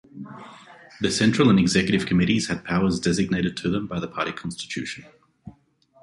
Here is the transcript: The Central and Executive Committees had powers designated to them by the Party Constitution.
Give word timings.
The 1.01 1.11
Central 1.11 1.51
and 1.51 1.59
Executive 1.59 2.07
Committees 2.07 2.47
had 2.47 2.63
powers 2.65 2.99
designated 2.99 3.55
to 3.57 3.69
them 3.69 3.85
by 3.85 3.99
the 3.99 4.07
Party 4.07 4.31
Constitution. 4.31 5.05